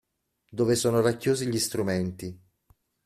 [0.49, 2.35] Dove sono racchiusi gli strumenti.